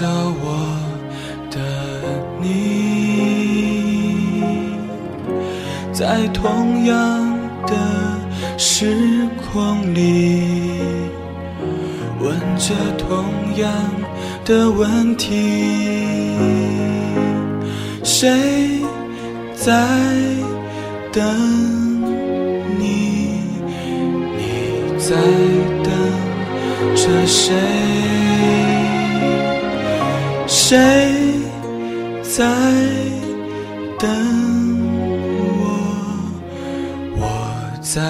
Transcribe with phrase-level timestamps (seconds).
[0.00, 0.56] 着我
[1.50, 1.58] 的
[2.40, 2.48] 你，
[5.92, 7.74] 在同样的
[8.56, 10.80] 时空里，
[12.18, 13.26] 问着同
[13.58, 13.70] 样
[14.46, 16.38] 的问题：
[18.02, 18.80] 谁
[19.54, 19.86] 在
[21.12, 21.22] 等
[22.78, 23.42] 你？
[24.38, 25.14] 你在
[25.84, 25.92] 等
[26.96, 27.52] 着谁？
[30.70, 30.76] 谁
[32.22, 32.44] 在
[33.98, 34.08] 等
[35.58, 35.66] 我？
[37.18, 37.22] 我
[37.82, 38.00] 在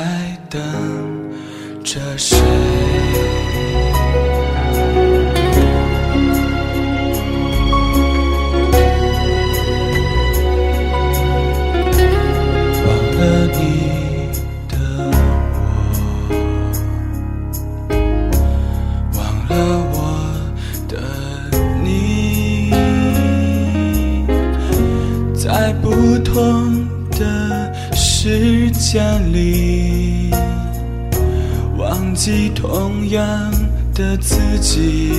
[0.51, 0.61] 等
[1.83, 2.37] 着谁？
[25.63, 30.31] 在不同的时间里，
[31.77, 33.29] 忘记同样
[33.95, 35.13] 的自己，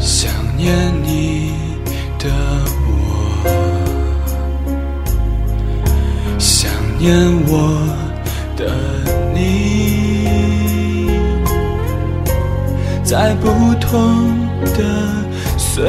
[0.00, 0.74] 想念
[1.04, 1.52] 你
[2.18, 2.28] 的
[2.88, 2.90] 我。
[6.40, 6.68] 想
[6.98, 7.86] 念我
[8.56, 8.68] 的
[9.32, 10.26] 你，
[13.04, 13.46] 在不
[13.80, 14.36] 同
[14.76, 14.82] 的
[15.56, 15.84] 岁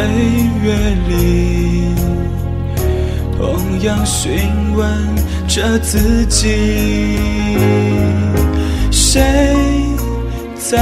[0.64, 0.74] 月
[1.08, 1.96] 里，
[3.38, 4.31] 同样询
[4.76, 5.16] 问
[5.48, 7.18] 着自己，
[8.92, 9.22] 谁
[10.58, 10.78] 在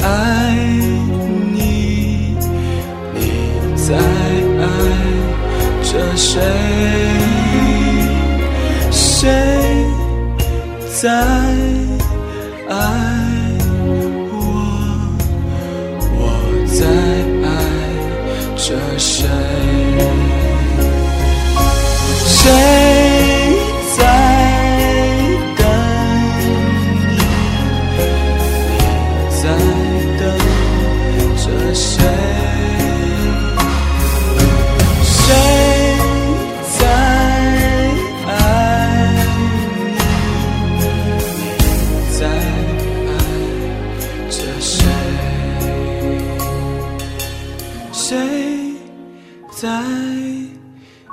[0.00, 0.54] 爱
[1.54, 2.36] 你？
[3.14, 3.20] 你
[3.76, 4.66] 在爱
[5.82, 6.40] 着谁？
[8.90, 9.28] 谁
[11.00, 11.10] 在
[12.68, 12.74] 爱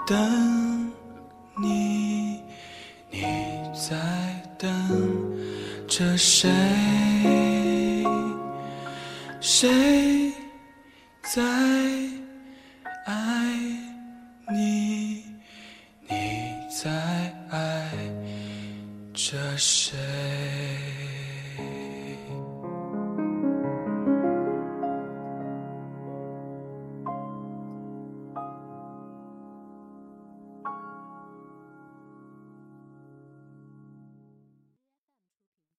[0.06, 0.92] 等
[1.58, 2.40] 你？
[3.10, 3.22] 你
[3.74, 3.96] 在
[4.60, 4.70] 等
[5.88, 6.48] 着谁？
[9.42, 10.32] 谁
[11.24, 11.42] 在
[13.06, 13.14] 爱
[14.54, 15.24] 你？
[16.08, 16.92] 你在
[17.50, 17.90] 爱
[19.12, 19.98] 着谁？